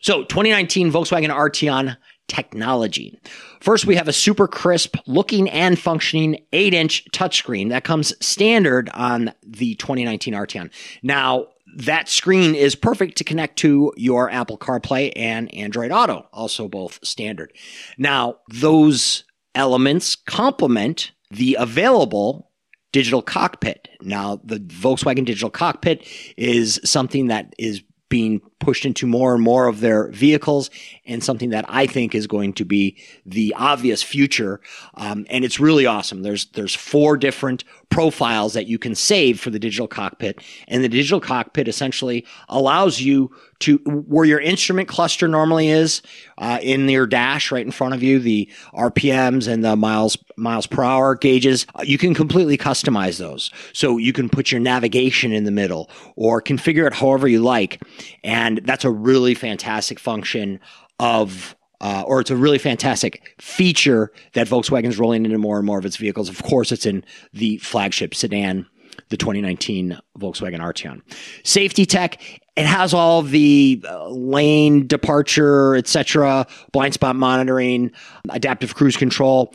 So 0.00 0.24
2019 0.24 0.90
Volkswagen 0.90 1.30
Arteon 1.30 1.96
technology. 2.28 3.18
First, 3.60 3.86
we 3.86 3.96
have 3.96 4.08
a 4.08 4.12
super 4.12 4.48
crisp 4.48 4.96
looking 5.06 5.48
and 5.50 5.78
functioning 5.78 6.44
8 6.52 6.74
inch 6.74 7.04
touchscreen 7.12 7.68
that 7.68 7.84
comes 7.84 8.14
standard 8.24 8.90
on 8.94 9.32
the 9.42 9.74
2019 9.74 10.34
Arteon. 10.34 10.70
Now, 11.02 11.48
that 11.76 12.08
screen 12.08 12.54
is 12.54 12.74
perfect 12.74 13.18
to 13.18 13.24
connect 13.24 13.58
to 13.58 13.92
your 13.96 14.30
Apple 14.30 14.58
CarPlay 14.58 15.12
and 15.16 15.52
Android 15.54 15.90
Auto, 15.90 16.26
also 16.32 16.68
both 16.68 16.98
standard. 17.02 17.52
Now, 17.98 18.38
those 18.48 19.24
elements 19.54 20.16
complement 20.16 21.12
the 21.30 21.56
available 21.58 22.50
digital 22.92 23.22
cockpit. 23.22 23.88
Now, 24.02 24.40
the 24.44 24.60
Volkswagen 24.60 25.24
digital 25.24 25.50
cockpit 25.50 26.06
is 26.36 26.80
something 26.84 27.26
that 27.26 27.52
is 27.58 27.82
being 28.08 28.40
pushed 28.60 28.84
into 28.84 29.06
more 29.06 29.34
and 29.34 29.42
more 29.42 29.66
of 29.66 29.80
their 29.80 30.08
vehicles 30.12 30.70
and 31.04 31.24
something 31.24 31.50
that 31.50 31.64
I 31.66 31.86
think 31.88 32.14
is 32.14 32.28
going 32.28 32.52
to 32.52 32.64
be 32.64 33.02
the 33.26 33.52
obvious 33.56 34.04
future. 34.04 34.60
Um, 34.94 35.26
and 35.28 35.44
it's 35.44 35.58
really 35.58 35.86
awesome. 35.86 36.22
There's, 36.22 36.46
there's 36.52 36.74
four 36.76 37.16
different 37.16 37.64
profiles 37.94 38.54
that 38.54 38.66
you 38.66 38.76
can 38.76 38.92
save 38.92 39.38
for 39.38 39.50
the 39.50 39.58
digital 39.60 39.86
cockpit. 39.86 40.42
And 40.66 40.82
the 40.82 40.88
digital 40.88 41.20
cockpit 41.20 41.68
essentially 41.68 42.26
allows 42.48 43.00
you 43.00 43.30
to, 43.60 43.76
where 43.86 44.24
your 44.24 44.40
instrument 44.40 44.88
cluster 44.88 45.28
normally 45.28 45.68
is, 45.68 46.02
uh, 46.38 46.58
in 46.60 46.88
your 46.88 47.06
dash 47.06 47.52
right 47.52 47.64
in 47.64 47.70
front 47.70 47.94
of 47.94 48.02
you, 48.02 48.18
the 48.18 48.50
RPMs 48.74 49.46
and 49.46 49.64
the 49.64 49.76
miles, 49.76 50.18
miles 50.36 50.66
per 50.66 50.82
hour 50.82 51.14
gauges, 51.14 51.68
uh, 51.76 51.84
you 51.84 51.96
can 51.96 52.14
completely 52.14 52.58
customize 52.58 53.18
those. 53.18 53.52
So 53.72 53.96
you 53.96 54.12
can 54.12 54.28
put 54.28 54.50
your 54.50 54.60
navigation 54.60 55.32
in 55.32 55.44
the 55.44 55.52
middle 55.52 55.88
or 56.16 56.42
configure 56.42 56.88
it 56.88 56.94
however 56.94 57.28
you 57.28 57.42
like. 57.42 57.80
And 58.24 58.60
that's 58.64 58.84
a 58.84 58.90
really 58.90 59.36
fantastic 59.36 60.00
function 60.00 60.58
of 60.98 61.54
uh, 61.84 62.02
or 62.06 62.18
it's 62.18 62.30
a 62.30 62.36
really 62.36 62.56
fantastic 62.56 63.34
feature 63.38 64.10
that 64.32 64.48
Volkswagen 64.48 64.86
is 64.86 64.98
rolling 64.98 65.26
into 65.26 65.36
more 65.36 65.58
and 65.58 65.66
more 65.66 65.78
of 65.78 65.84
its 65.84 65.98
vehicles. 65.98 66.30
Of 66.30 66.42
course, 66.42 66.72
it's 66.72 66.86
in 66.86 67.04
the 67.34 67.58
flagship 67.58 68.14
sedan, 68.14 68.66
the 69.10 69.18
2019 69.18 69.98
Volkswagen 70.18 70.60
Arteon. 70.60 71.02
Safety 71.44 71.84
tech, 71.84 72.22
it 72.56 72.64
has 72.64 72.94
all 72.94 73.20
the 73.20 73.84
uh, 73.86 74.08
lane 74.08 74.86
departure, 74.86 75.74
etc., 75.74 76.46
blind 76.72 76.94
spot 76.94 77.16
monitoring, 77.16 77.90
adaptive 78.30 78.74
cruise 78.74 78.96
control. 78.96 79.52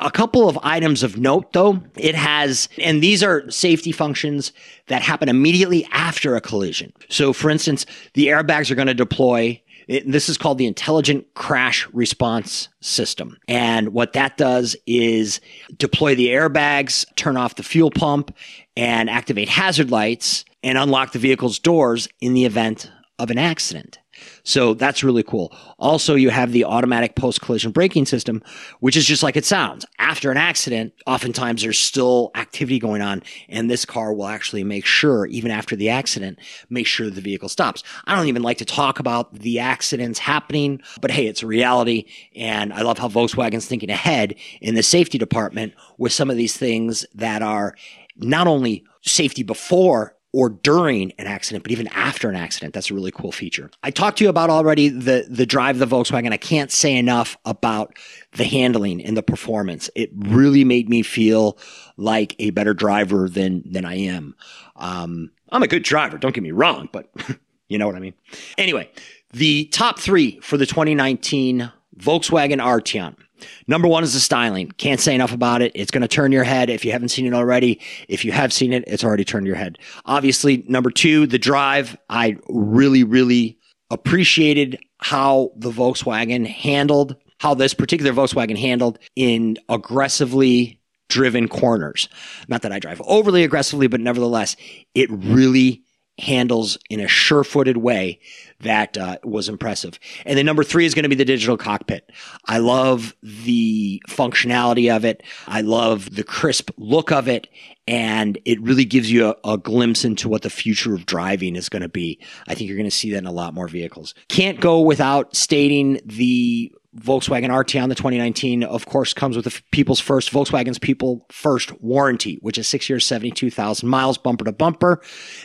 A 0.00 0.10
couple 0.10 0.48
of 0.48 0.58
items 0.64 1.04
of 1.04 1.16
note, 1.16 1.52
though, 1.52 1.80
it 1.96 2.16
has, 2.16 2.68
and 2.78 3.00
these 3.00 3.22
are 3.22 3.48
safety 3.52 3.92
functions 3.92 4.52
that 4.88 5.02
happen 5.02 5.28
immediately 5.28 5.86
after 5.92 6.34
a 6.34 6.40
collision. 6.40 6.92
So, 7.08 7.32
for 7.32 7.50
instance, 7.50 7.86
the 8.14 8.26
airbags 8.26 8.68
are 8.68 8.74
going 8.74 8.88
to 8.88 8.94
deploy 8.94 9.62
it, 9.88 10.10
this 10.10 10.28
is 10.28 10.38
called 10.38 10.58
the 10.58 10.66
Intelligent 10.66 11.26
Crash 11.34 11.88
Response 11.92 12.68
System. 12.80 13.38
And 13.48 13.88
what 13.88 14.12
that 14.12 14.36
does 14.36 14.76
is 14.86 15.40
deploy 15.76 16.14
the 16.14 16.28
airbags, 16.28 17.06
turn 17.16 17.36
off 17.36 17.56
the 17.56 17.62
fuel 17.62 17.90
pump, 17.90 18.36
and 18.76 19.08
activate 19.08 19.48
hazard 19.48 19.90
lights 19.90 20.44
and 20.62 20.76
unlock 20.76 21.12
the 21.12 21.18
vehicle's 21.18 21.58
doors 21.58 22.08
in 22.20 22.34
the 22.34 22.44
event 22.44 22.90
of 23.18 23.30
an 23.30 23.38
accident. 23.38 23.98
So 24.42 24.74
that's 24.74 25.04
really 25.04 25.22
cool. 25.22 25.52
Also, 25.78 26.14
you 26.14 26.30
have 26.30 26.52
the 26.52 26.64
automatic 26.64 27.14
post 27.14 27.40
collision 27.40 27.72
braking 27.72 28.06
system, 28.06 28.42
which 28.80 28.96
is 28.96 29.04
just 29.04 29.22
like 29.22 29.36
it 29.36 29.44
sounds. 29.44 29.86
After 29.98 30.30
an 30.30 30.36
accident, 30.36 30.92
oftentimes 31.06 31.62
there's 31.62 31.78
still 31.78 32.30
activity 32.34 32.78
going 32.78 33.02
on, 33.02 33.22
and 33.48 33.70
this 33.70 33.84
car 33.84 34.12
will 34.12 34.26
actually 34.26 34.64
make 34.64 34.86
sure, 34.86 35.26
even 35.26 35.50
after 35.50 35.76
the 35.76 35.88
accident, 35.90 36.38
make 36.70 36.86
sure 36.86 37.10
the 37.10 37.20
vehicle 37.20 37.48
stops. 37.48 37.82
I 38.06 38.16
don't 38.16 38.28
even 38.28 38.42
like 38.42 38.58
to 38.58 38.64
talk 38.64 38.98
about 38.98 39.34
the 39.34 39.58
accidents 39.58 40.18
happening, 40.18 40.80
but 41.00 41.10
hey, 41.10 41.26
it's 41.26 41.42
a 41.42 41.46
reality. 41.46 42.06
And 42.34 42.72
I 42.72 42.82
love 42.82 42.98
how 42.98 43.08
Volkswagen's 43.08 43.66
thinking 43.66 43.90
ahead 43.90 44.34
in 44.60 44.74
the 44.74 44.82
safety 44.82 45.18
department 45.18 45.74
with 45.98 46.12
some 46.12 46.30
of 46.30 46.36
these 46.36 46.56
things 46.56 47.06
that 47.14 47.42
are 47.42 47.74
not 48.16 48.46
only 48.46 48.84
safety 49.02 49.42
before 49.42 50.16
or 50.32 50.50
during 50.50 51.12
an 51.12 51.26
accident, 51.26 51.64
but 51.64 51.72
even 51.72 51.88
after 51.88 52.28
an 52.28 52.36
accident. 52.36 52.74
That's 52.74 52.90
a 52.90 52.94
really 52.94 53.10
cool 53.10 53.32
feature. 53.32 53.70
I 53.82 53.90
talked 53.90 54.18
to 54.18 54.24
you 54.24 54.30
about 54.30 54.50
already 54.50 54.88
the, 54.88 55.26
the 55.28 55.46
drive 55.46 55.80
of 55.80 55.88
the 55.88 55.96
Volkswagen. 55.96 56.32
I 56.32 56.36
can't 56.36 56.70
say 56.70 56.96
enough 56.96 57.36
about 57.44 57.96
the 58.32 58.44
handling 58.44 59.02
and 59.02 59.16
the 59.16 59.22
performance. 59.22 59.88
It 59.94 60.10
really 60.14 60.64
made 60.64 60.88
me 60.88 61.02
feel 61.02 61.58
like 61.96 62.36
a 62.38 62.50
better 62.50 62.74
driver 62.74 63.28
than, 63.28 63.62
than 63.64 63.84
I 63.84 63.94
am. 63.94 64.34
Um, 64.76 65.30
I'm 65.50 65.62
a 65.62 65.68
good 65.68 65.82
driver. 65.82 66.18
Don't 66.18 66.34
get 66.34 66.44
me 66.44 66.52
wrong, 66.52 66.90
but 66.92 67.10
you 67.68 67.78
know 67.78 67.86
what 67.86 67.96
I 67.96 68.00
mean? 68.00 68.14
Anyway, 68.58 68.90
the 69.32 69.64
top 69.66 69.98
three 69.98 70.40
for 70.40 70.58
the 70.58 70.66
2019 70.66 71.72
Volkswagen 71.96 72.62
Arteon. 72.62 73.16
Number 73.66 73.88
one 73.88 74.04
is 74.04 74.14
the 74.14 74.20
styling. 74.20 74.70
Can't 74.72 75.00
say 75.00 75.14
enough 75.14 75.32
about 75.32 75.62
it. 75.62 75.72
It's 75.74 75.90
going 75.90 76.02
to 76.02 76.08
turn 76.08 76.32
your 76.32 76.44
head 76.44 76.70
if 76.70 76.84
you 76.84 76.92
haven't 76.92 77.08
seen 77.08 77.26
it 77.26 77.34
already. 77.34 77.80
If 78.08 78.24
you 78.24 78.32
have 78.32 78.52
seen 78.52 78.72
it, 78.72 78.84
it's 78.86 79.04
already 79.04 79.24
turned 79.24 79.46
your 79.46 79.56
head. 79.56 79.78
Obviously, 80.04 80.64
number 80.68 80.90
two, 80.90 81.26
the 81.26 81.38
drive. 81.38 81.96
I 82.08 82.36
really, 82.48 83.04
really 83.04 83.58
appreciated 83.90 84.78
how 84.98 85.52
the 85.56 85.70
Volkswagen 85.70 86.46
handled, 86.46 87.16
how 87.40 87.54
this 87.54 87.74
particular 87.74 88.12
Volkswagen 88.12 88.58
handled 88.58 88.98
in 89.16 89.56
aggressively 89.68 90.80
driven 91.08 91.48
corners. 91.48 92.08
Not 92.48 92.62
that 92.62 92.72
I 92.72 92.78
drive 92.78 93.00
overly 93.06 93.44
aggressively, 93.44 93.86
but 93.86 94.00
nevertheless, 94.00 94.56
it 94.94 95.08
really 95.10 95.82
handles 96.18 96.78
in 96.90 97.00
a 97.00 97.08
sure 97.08 97.44
footed 97.44 97.76
way 97.76 98.18
that 98.60 98.98
uh, 98.98 99.18
was 99.22 99.48
impressive. 99.48 99.98
And 100.26 100.36
then 100.36 100.44
number 100.44 100.64
three 100.64 100.84
is 100.84 100.94
going 100.94 101.04
to 101.04 101.08
be 101.08 101.14
the 101.14 101.24
digital 101.24 101.56
cockpit. 101.56 102.10
I 102.46 102.58
love 102.58 103.14
the 103.22 104.02
functionality 104.08 104.94
of 104.94 105.04
it. 105.04 105.22
I 105.46 105.60
love 105.60 106.14
the 106.14 106.24
crisp 106.24 106.70
look 106.76 107.12
of 107.12 107.28
it. 107.28 107.46
And 107.86 108.38
it 108.44 108.60
really 108.60 108.84
gives 108.84 109.10
you 109.10 109.28
a, 109.28 109.52
a 109.52 109.58
glimpse 109.58 110.04
into 110.04 110.28
what 110.28 110.42
the 110.42 110.50
future 110.50 110.94
of 110.94 111.06
driving 111.06 111.56
is 111.56 111.68
going 111.68 111.82
to 111.82 111.88
be. 111.88 112.18
I 112.46 112.54
think 112.54 112.68
you're 112.68 112.76
going 112.76 112.90
to 112.90 112.94
see 112.94 113.12
that 113.12 113.18
in 113.18 113.26
a 113.26 113.32
lot 113.32 113.54
more 113.54 113.68
vehicles. 113.68 114.14
Can't 114.28 114.60
go 114.60 114.80
without 114.80 115.36
stating 115.36 116.00
the 116.04 116.72
Volkswagen 116.98 117.48
Arteon, 117.48 117.88
the 117.88 117.94
2019, 117.94 118.64
of 118.64 118.86
course, 118.86 119.12
comes 119.12 119.36
with 119.36 119.44
the 119.44 119.62
people's 119.72 120.00
first 120.00 120.30
Volkswagen's 120.30 120.78
people 120.78 121.26
first 121.30 121.80
warranty, 121.80 122.38
which 122.42 122.58
is 122.58 122.66
six 122.66 122.88
years, 122.88 123.04
72,000 123.06 123.88
miles, 123.88 124.18
bumper 124.18 124.44
to 124.44 124.52
bumper. 124.52 125.00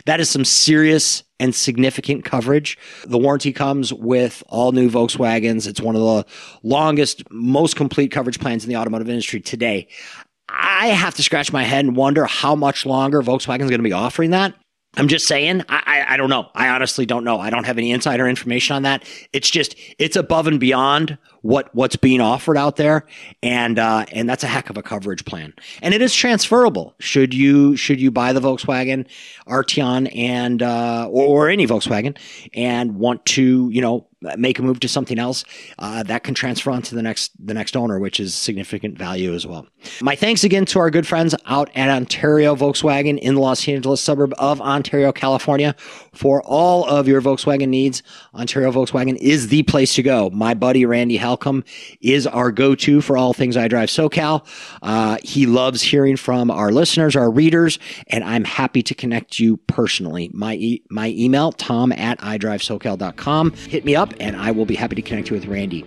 That 0.06 0.20
is 0.20 0.30
some 0.30 0.46
serious 0.46 1.24
and 1.40 1.54
significant 1.54 2.26
coverage. 2.26 2.78
The 3.06 3.18
warranty 3.18 3.52
comes 3.52 3.94
with 3.94 4.44
all 4.48 4.72
new 4.72 4.90
Volkswagens. 4.90 5.68
It's 5.68 5.82
one 5.82 5.96
of 5.96 6.02
the 6.02 6.26
longest, 6.64 7.24
most 7.32 7.76
complete 7.76 8.12
coverage 8.12 8.40
plans 8.40 8.64
in 8.64 8.70
the 8.70 8.78
automotive 8.78 9.10
industry 9.10 9.42
today. 9.42 9.88
I 10.50 10.88
have 10.88 11.16
to 11.16 11.24
scratch 11.24 11.52
my 11.52 11.64
head 11.64 11.86
and 11.86 11.96
wonder 11.96 12.26
how 12.26 12.56
much 12.56 12.86
longer 12.86 13.22
Volkswagen 13.22 13.62
is 13.62 13.70
going 13.70 13.80
to 13.80 13.84
be 13.84 13.94
offering 13.94 14.32
that. 14.32 14.54
I'm 14.96 15.08
just 15.08 15.28
saying, 15.28 15.64
I, 15.70 15.84
I, 15.86 16.14
I 16.14 16.18
don't 16.18 16.30
know. 16.30 16.50
I 16.54 16.70
honestly 16.70 17.06
don't 17.06 17.24
know. 17.24 17.40
I 17.40 17.50
don't 17.50 17.64
have 17.64 17.78
any 17.78 17.92
insider 17.92 18.28
information 18.28 18.76
on 18.76 18.84
that. 18.84 19.04
It's 19.34 19.50
just 19.50 19.76
it's 19.98 20.16
above 20.16 20.46
and 20.46 20.60
beyond 20.60 21.18
what 21.44 21.74
what's 21.76 21.98
being 21.98 22.22
offered 22.22 22.58
out 22.58 22.78
there, 22.78 23.06
and 23.44 23.78
uh, 23.78 24.06
and 24.12 24.28
that's 24.28 24.44
a 24.44 24.48
heck 24.48 24.70
of 24.70 24.78
a 24.78 24.82
coverage 24.82 25.26
plan. 25.26 25.54
And 25.82 25.94
it 25.94 26.02
is 26.02 26.16
transferable. 26.16 26.96
Should 27.00 27.34
you 27.34 27.76
should 27.76 28.02
you 28.02 28.10
buy 28.10 28.34
the 28.34 28.40
Volkswagen 28.40 29.06
Arteon 29.48 30.10
and 30.16 30.64
uh, 30.64 31.08
or, 31.10 31.46
or 31.46 31.50
any 31.50 31.68
Volkswagen 31.68 32.18
and 32.56 32.96
want 32.96 33.26
to 33.28 33.70
you 33.70 33.82
know 33.82 34.08
make 34.38 34.60
a 34.60 34.62
move 34.62 34.80
to 34.80 34.88
something 34.88 35.20
else, 35.20 35.44
uh, 35.80 36.04
that 36.04 36.24
can 36.24 36.34
transfer 36.34 36.72
on 36.72 36.82
to 36.82 36.96
the 36.96 37.02
next 37.02 37.32
the 37.46 37.54
next 37.54 37.76
owner, 37.76 38.00
which 38.00 38.20
is 38.20 38.34
significant 38.34 38.98
value 38.98 39.34
as 39.34 39.46
well. 39.46 39.68
My 40.02 40.16
thanks 40.16 40.44
again 40.44 40.66
to 40.68 40.80
our 40.80 40.90
good 40.90 41.06
friends 41.06 41.36
out 41.46 41.70
at 41.76 41.90
Ontario 41.90 42.56
Volkswagen 42.56 43.20
in 43.20 43.36
the 43.36 43.42
Los 43.42 43.68
Angeles 43.68 44.02
suburb 44.02 44.34
of 44.38 44.62
Ontario, 44.62 45.12
California, 45.12 45.76
for 46.14 46.42
all 46.44 46.86
of 46.86 47.08
your 47.08 47.22
Volkswagen 47.22 47.70
needs. 47.70 48.02
Ontario 48.34 48.72
Volkswagen 48.72 49.18
is 49.18 49.50
the 49.50 49.64
place 49.64 49.94
to 49.96 50.04
go. 50.04 50.30
My 50.30 50.54
buddy 50.54 50.86
Randy 50.86 51.18
Halcomb 51.38 51.64
is 52.02 52.28
our 52.28 52.52
go-to 52.52 53.02
for 53.02 53.18
all 53.18 53.34
things 53.34 53.56
iDrive 53.56 53.90
SoCal. 53.90 54.46
Uh, 54.82 55.18
he 55.24 55.46
loves 55.46 55.82
hearing 55.82 56.18
from 56.18 56.52
our 56.52 56.72
listeners, 56.72 57.16
our 57.16 57.30
readers, 57.30 57.80
and 58.08 58.24
I'm 58.24 58.44
happy 58.44 58.84
to 58.84 58.96
connect 58.96 59.40
you 59.40 59.58
personally. 59.68 60.30
My 60.34 60.56
e- 60.56 60.84
my 60.90 61.10
email 61.10 61.52
tom 61.52 61.92
at 61.92 62.20
idrivesocal.com. 62.20 63.52
Hit 63.52 63.86
me 63.86 63.96
up 63.96 64.14
and 64.20 64.36
I 64.36 64.52
will 64.52 64.66
be 64.66 64.76
happy 64.76 64.96
to 64.96 65.02
connect 65.02 65.30
you 65.30 65.36
with 65.36 65.46
Randy. 65.48 65.86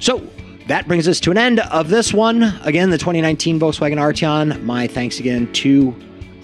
So 0.00 0.26
that 0.68 0.88
brings 0.88 1.08
us 1.08 1.20
to 1.20 1.30
an 1.30 1.38
end 1.38 1.60
of 1.60 1.88
this 1.88 2.12
one. 2.12 2.42
Again, 2.62 2.90
the 2.90 2.98
2019 2.98 3.60
Volkswagen 3.60 3.98
Arteon. 3.98 4.62
My 4.62 4.86
thanks 4.86 5.18
again 5.18 5.52
to 5.54 5.94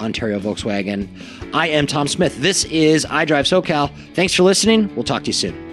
Ontario 0.00 0.38
Volkswagen. 0.38 1.09
I 1.54 1.69
am 1.69 1.87
Tom 1.87 2.09
Smith. 2.09 2.40
This 2.40 2.64
is 2.66 3.04
iDrive 3.07 3.47
SoCal. 3.47 3.90
Thanks 4.14 4.35
for 4.35 4.42
listening. 4.42 4.95
We'll 4.95 5.04
talk 5.04 5.23
to 5.25 5.28
you 5.28 5.33
soon. 5.33 5.69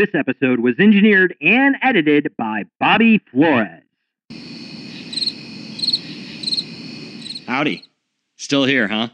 This 0.00 0.14
episode 0.14 0.60
was 0.60 0.76
engineered 0.78 1.36
and 1.42 1.76
edited 1.82 2.32
by 2.38 2.62
Bobby 2.78 3.20
Flores. 3.30 3.82
Howdy. 7.46 7.84
Still 8.38 8.64
here, 8.64 8.88
huh? 8.88 9.08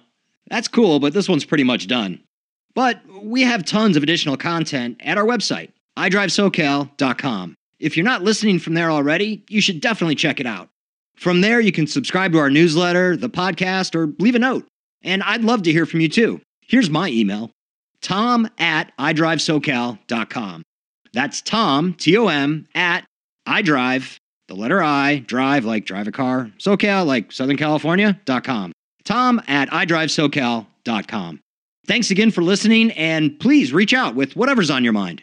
That's 0.47 0.69
cool, 0.69 1.01
but 1.01 1.13
this 1.13 1.29
one's 1.29 1.45
pretty 1.45 1.65
much 1.65 1.89
done. 1.89 2.23
But 2.77 3.01
we 3.21 3.43
have 3.43 3.65
tons 3.65 3.97
of 3.97 4.05
additional 4.05 4.37
content 4.37 5.01
at 5.01 5.19
our 5.19 5.25
website, 5.25 5.73
iDriveSoCal.com. 5.99 7.57
If 7.81 7.97
you're 7.97 8.05
not 8.05 8.23
listening 8.23 8.61
from 8.61 8.75
there 8.75 8.93
already, 8.93 9.45
you 9.49 9.61
should 9.61 9.81
definitely 9.81 10.15
check 10.15 10.39
it 10.39 10.47
out. 10.47 10.69
From 11.17 11.41
there, 11.41 11.59
you 11.59 11.73
can 11.73 11.89
subscribe 11.89 12.31
to 12.31 12.39
our 12.39 12.49
newsletter, 12.49 13.17
the 13.17 13.29
podcast, 13.29 13.97
or 13.97 14.15
leave 14.21 14.37
a 14.37 14.39
note. 14.39 14.69
And 15.03 15.25
I'd 15.25 15.43
love 15.43 15.65
to 15.65 15.73
hear 15.73 15.85
from 15.85 15.99
you 15.99 16.09
too. 16.09 16.41
Here's 16.61 16.91
my 16.91 17.09
email 17.09 17.51
tom 18.03 18.49
at 18.59 18.97
iDriveSoCal.com. 18.99 20.63
That's 21.17 21.41
Tom, 21.41 21.95
T 21.95 22.15
O 22.19 22.29
M, 22.29 22.69
at 22.75 23.07
iDrive, 23.49 24.19
the 24.49 24.55
letter 24.55 24.83
I, 24.83 25.21
drive 25.21 25.65
like 25.65 25.87
drive 25.87 26.07
a 26.07 26.13
car, 26.13 26.51
SoCal 26.59 27.07
like 27.07 27.33
Southern 27.33 27.57
California.com. 27.57 28.73
Tom 29.05 29.41
at 29.49 29.71
iDriveSoCal.com. 29.71 31.41
Thanks 31.87 32.11
again 32.11 32.31
for 32.31 32.43
listening, 32.43 32.91
and 32.91 33.41
please 33.41 33.73
reach 33.73 33.95
out 33.95 34.15
with 34.15 34.37
whatever's 34.37 34.71
on 34.71 34.85
your 34.85 34.93
mind. 34.93 35.23